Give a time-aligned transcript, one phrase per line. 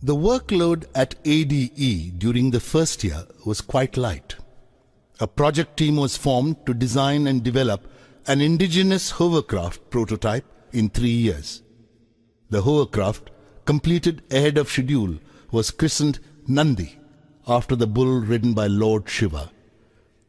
[0.00, 4.36] The workload at ADE during the first year was quite light.
[5.18, 7.88] A project team was formed to design and develop
[8.28, 11.62] an indigenous hovercraft prototype in three years.
[12.48, 13.30] The hovercraft,
[13.64, 15.18] completed ahead of schedule,
[15.50, 16.96] was christened Nandi
[17.48, 19.50] after the bull ridden by Lord Shiva.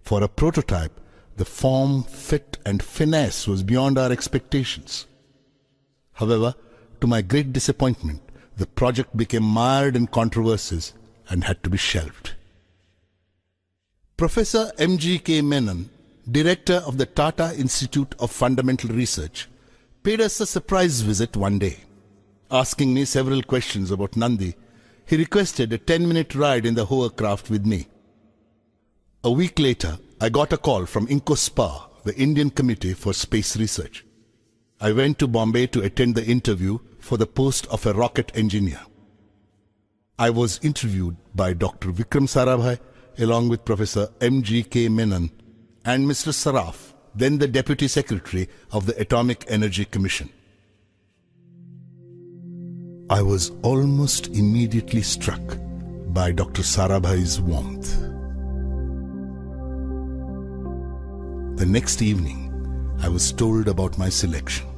[0.02, 1.00] For a prototype,
[1.38, 5.06] the form, fit, and finesse was beyond our expectations.
[6.14, 6.56] However,
[7.02, 8.24] to my great disappointment,
[8.60, 10.94] the project became mired in controversies
[11.30, 12.34] and had to be shelved.
[14.18, 15.42] Professor M.G.K.
[15.42, 15.90] Menon,
[16.30, 19.48] director of the Tata Institute of Fundamental Research,
[20.04, 21.78] paid us a surprise visit one day.
[22.52, 24.56] Asking me several questions about Nandi,
[25.06, 27.88] he requested a 10 minute ride in the hovercraft with me.
[29.24, 34.06] A week later, I got a call from INCOSPAR, the Indian Committee for Space Research.
[34.82, 38.82] I went to Bombay to attend the interview for the post of a rocket engineer.
[40.18, 41.92] I was interviewed by Dr.
[41.92, 42.80] Vikram Sarabhai
[43.18, 44.90] along with Professor M.G.K.
[44.90, 45.32] Menon
[45.86, 46.34] and Mr.
[46.34, 50.30] Saraf, then the Deputy Secretary of the Atomic Energy Commission.
[53.10, 55.42] I was almost immediately struck
[56.14, 56.62] by Dr.
[56.62, 58.00] Sarabhai's warmth.
[61.58, 62.46] The next evening,
[63.02, 64.69] I was told about my selection.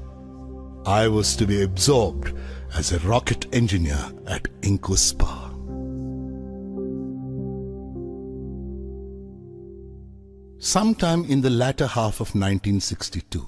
[0.86, 2.34] I was to be absorbed
[2.74, 5.50] as a rocket engineer at INCOSPAR.
[10.58, 13.46] Sometime in the latter half of 1962,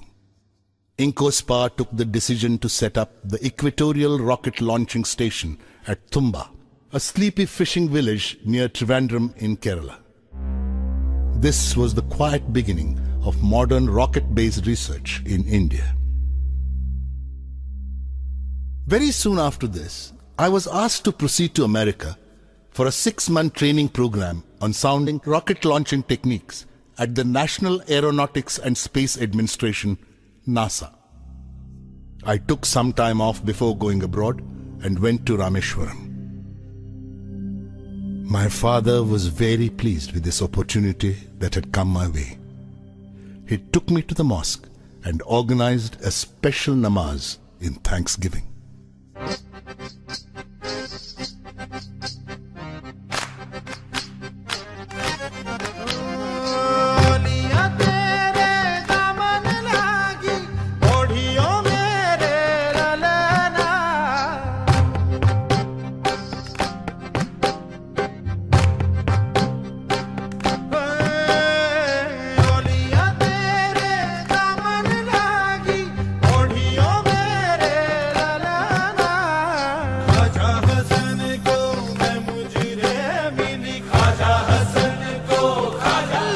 [0.98, 6.48] INCOSPAR took the decision to set up the Equatorial Rocket Launching Station at Thumba,
[6.92, 9.96] a sleepy fishing village near Trivandrum in Kerala.
[11.40, 15.96] This was the quiet beginning of modern rocket-based research in India.
[18.94, 22.16] Very soon after this, I was asked to proceed to America
[22.70, 26.64] for a six-month training program on sounding rocket launching techniques
[26.96, 29.98] at the National Aeronautics and Space Administration,
[30.46, 30.94] NASA.
[32.22, 34.40] I took some time off before going abroad
[34.84, 36.00] and went to Rameshwaram.
[38.22, 42.38] My father was very pleased with this opportunity that had come my way.
[43.48, 44.68] He took me to the mosque
[45.02, 48.53] and organized a special namaz in thanksgiving.
[85.94, 86.33] खाजा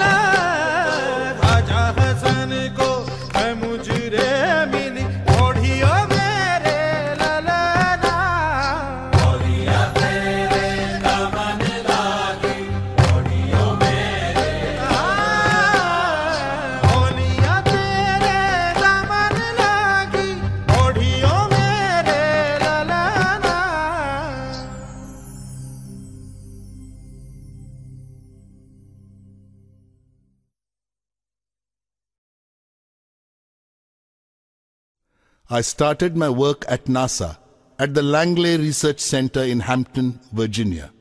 [35.51, 37.39] I started my work at NASA
[37.79, 40.93] at the Langley Research Center in Hampton, Virginia.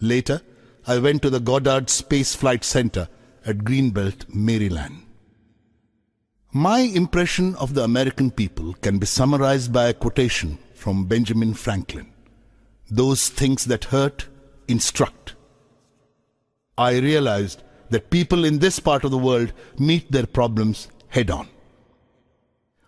[0.00, 0.40] Later,
[0.84, 3.08] I went to the Goddard Space Flight Center
[3.44, 5.02] at Greenbelt, Maryland.
[6.52, 12.12] My impression of the American people can be summarized by a quotation from Benjamin Franklin
[12.90, 14.26] Those things that hurt
[14.66, 15.36] instruct.
[16.76, 21.48] I realized that people in this part of the world meet their problems head on.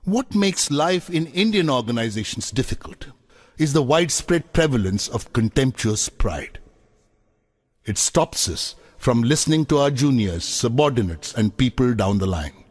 [0.05, 3.09] What makes life in Indian organizations difficult
[3.59, 6.61] is the widespread prevalence of contemptuous pride.
[7.85, 12.65] It stops us from listening to our juniors, subordinates, and people down the line.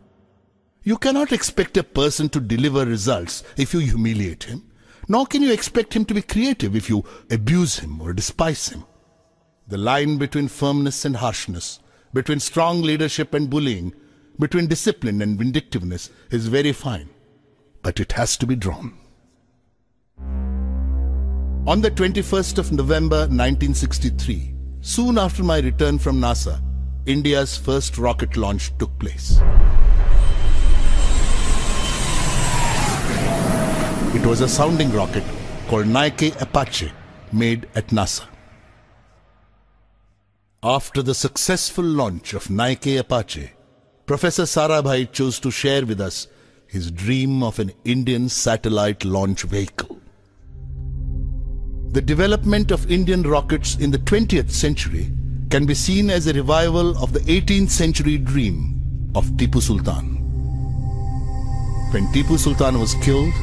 [0.84, 4.64] You cannot expect a person to deliver results if you humiliate him,
[5.08, 8.86] nor can you expect him to be creative if you abuse him or despise him.
[9.68, 11.80] The line between firmness and harshness,
[12.14, 13.94] between strong leadership and bullying,
[14.40, 17.10] between discipline and vindictiveness is very fine,
[17.82, 18.98] but it has to be drawn.
[21.68, 26.62] On the 21st of November 1963, soon after my return from NASA,
[27.06, 29.40] India's first rocket launch took place.
[34.16, 35.24] It was a sounding rocket
[35.68, 36.92] called Nike Apache
[37.32, 38.26] made at NASA.
[40.64, 43.52] After the successful launch of Nike Apache,
[44.06, 46.28] Professor Sarabhai chose to share with us
[46.68, 50.00] his dream of an Indian satellite launch vehicle.
[51.92, 55.12] The development of Indian rockets in the 20th century
[55.50, 60.16] can be seen as a revival of the 18th century dream of Tipu Sultan.
[61.92, 63.34] When Tipu Sultan was killed,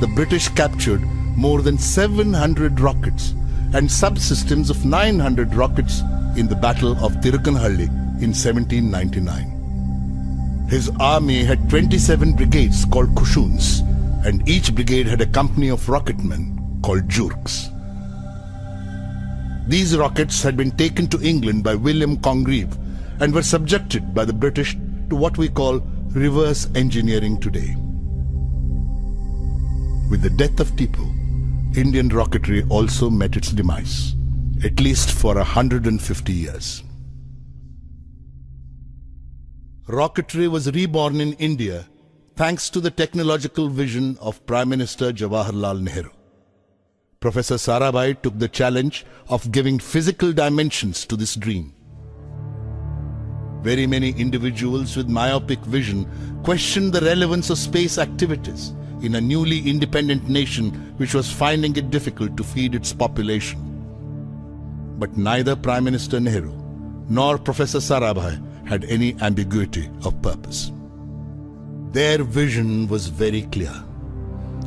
[0.00, 1.00] the British captured
[1.36, 3.30] more than 700 rockets
[3.72, 6.02] and subsystems of 900 rockets
[6.36, 7.88] in the Battle of Tirukanhalli
[8.20, 9.55] in 1799.
[10.68, 13.82] His army had 27 brigades called Kushuns,
[14.26, 17.70] and each brigade had a company of rocketmen called Jurks.
[19.68, 22.76] These rockets had been taken to England by William Congreve
[23.20, 24.76] and were subjected by the British
[25.08, 25.78] to what we call
[26.10, 27.76] reverse engineering today.
[30.10, 34.16] With the death of Tipu, Indian rocketry also met its demise,
[34.64, 36.82] at least for 150 years.
[39.88, 41.86] Rocketry was reborn in India
[42.34, 46.10] thanks to the technological vision of Prime Minister Jawaharlal Nehru.
[47.20, 51.72] Professor Sarabhai took the challenge of giving physical dimensions to this dream.
[53.62, 56.10] Very many individuals with myopic vision
[56.42, 61.90] questioned the relevance of space activities in a newly independent nation which was finding it
[61.90, 63.60] difficult to feed its population.
[64.98, 66.60] But neither Prime Minister Nehru
[67.08, 70.72] nor Professor Sarabhai had any ambiguity of purpose.
[71.92, 73.72] Their vision was very clear.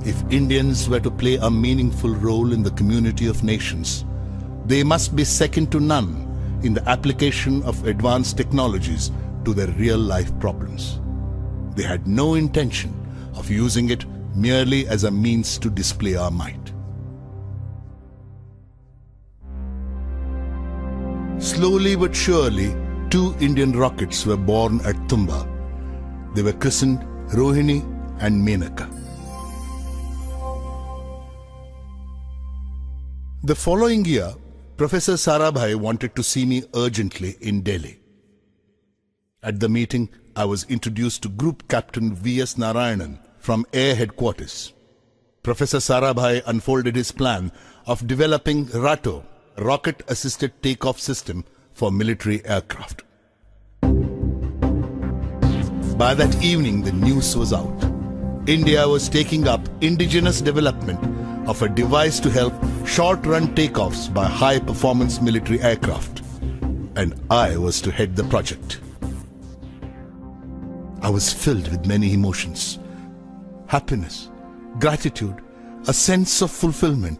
[0.05, 4.05] If Indians were to play a meaningful role in the community of nations,
[4.65, 6.25] they must be second to none
[6.63, 9.11] in the application of advanced technologies
[9.45, 10.99] to their real life problems.
[11.75, 12.93] They had no intention
[13.35, 14.05] of using it
[14.35, 16.73] merely as a means to display our might.
[21.39, 22.75] Slowly but surely,
[23.09, 25.47] two Indian rockets were born at Thumba.
[26.35, 26.99] They were christened
[27.31, 27.81] Rohini
[28.19, 28.87] and Menaka.
[33.43, 34.33] The following year,
[34.77, 37.99] Professor Sarabhai wanted to see me urgently in Delhi.
[39.41, 42.55] At the meeting, I was introduced to Group Captain V.S.
[42.55, 44.73] Narayanan from Air Headquarters.
[45.41, 47.51] Professor Sarabhai unfolded his plan
[47.87, 49.25] of developing RATO,
[49.57, 51.43] Rocket Assisted Takeoff System
[51.79, 53.03] for military aircraft.
[55.97, 57.83] By that evening, the news was out.
[58.47, 60.99] India was taking up indigenous development
[61.47, 62.53] of a device to help
[62.85, 66.21] short run takeoffs by high performance military aircraft.
[66.97, 68.81] And I was to head the project.
[71.01, 72.77] I was filled with many emotions
[73.67, 74.29] happiness,
[74.79, 75.41] gratitude,
[75.87, 77.19] a sense of fulfillment.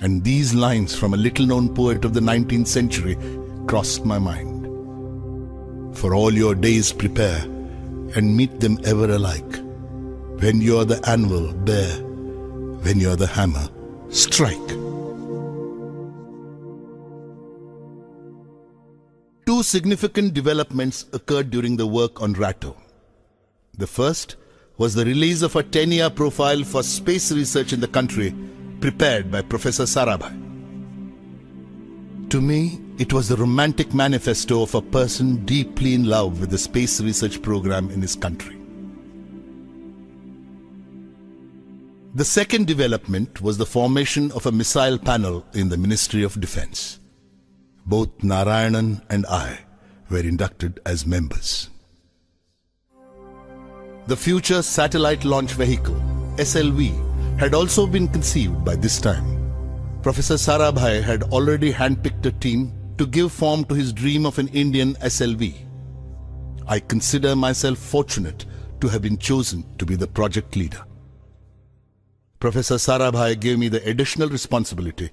[0.00, 3.16] And these lines from a little known poet of the 19th century
[3.66, 4.66] crossed my mind.
[5.96, 7.42] For all your days prepare
[8.16, 9.56] and meet them ever alike.
[10.40, 12.02] When you're the anvil, bear.
[12.82, 13.68] When you're the hammer,
[14.10, 14.68] strike.
[19.46, 22.76] Two significant developments occurred during the work on Rato.
[23.78, 24.36] The first
[24.78, 28.34] was the release of a 10 year profile for space research in the country
[28.80, 30.41] prepared by Professor Sarabhai.
[32.32, 36.56] To me, it was the romantic manifesto of a person deeply in love with the
[36.56, 38.56] space research program in his country.
[42.14, 47.00] The second development was the formation of a missile panel in the Ministry of Defense.
[47.84, 49.58] Both Narayanan and I
[50.08, 51.68] were inducted as members.
[54.06, 56.02] The Future Satellite Launch Vehicle,
[56.36, 59.31] SLV, had also been conceived by this time.
[60.02, 64.48] Professor Sarabhai had already handpicked a team to give form to his dream of an
[64.48, 65.54] Indian SLV.
[66.66, 68.44] I consider myself fortunate
[68.80, 70.84] to have been chosen to be the project leader.
[72.40, 75.10] Professor Sarabhai gave me the additional responsibility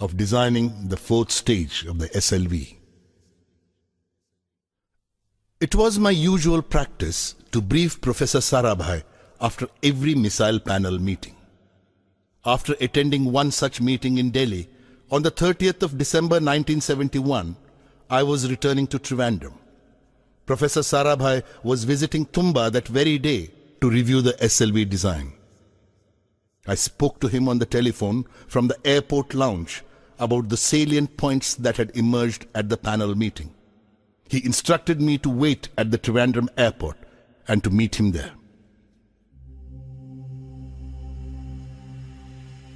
[0.00, 2.76] of designing the fourth stage of the SLV.
[5.60, 9.02] It was my usual practice to brief Professor Sarabhai
[9.42, 11.36] after every missile panel meeting.
[12.44, 14.68] After attending one such meeting in Delhi
[15.10, 17.54] on the 30th of December 1971,
[18.10, 19.54] I was returning to Trivandrum.
[20.44, 25.34] Professor Sarabhai was visiting Thumba that very day to review the SLV design.
[26.66, 29.84] I spoke to him on the telephone from the airport lounge
[30.18, 33.54] about the salient points that had emerged at the panel meeting.
[34.28, 36.96] He instructed me to wait at the Trivandrum airport
[37.46, 38.32] and to meet him there.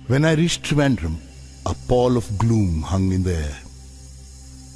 [0.08, 1.16] When I reached Trivandrum,
[1.66, 3.58] a pall of gloom hung in the air.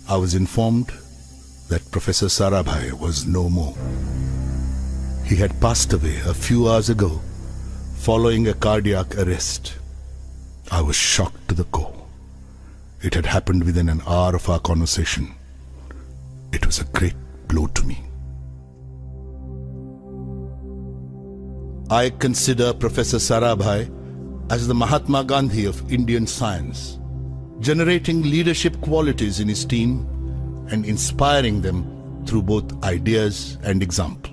[0.09, 0.89] I was informed
[1.69, 3.77] that Professor Sarabhai was no more.
[5.25, 7.21] He had passed away a few hours ago
[7.95, 9.77] following a cardiac arrest.
[10.73, 12.09] I was shocked to the core.
[13.01, 15.33] It had happened within an hour of our conversation.
[16.53, 17.15] It was a great
[17.47, 18.03] blow to me.
[21.89, 24.00] I consider Professor Sarabhai
[24.51, 26.99] as the Mahatma Gandhi of Indian science,
[27.61, 30.05] generating leadership qualities in his team
[30.71, 34.33] and inspiring them through both ideas and example.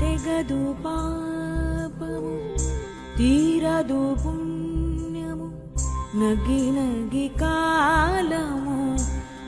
[0.00, 2.34] తెగదు పాపము
[3.18, 5.48] తీరదు పుణ్యము
[6.20, 8.78] నగి నగి కాలము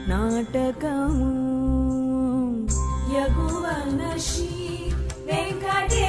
[0.08, 1.30] నాటకము
[3.14, 4.52] యగువన శ్రీ
[5.26, 6.08] వెంకటే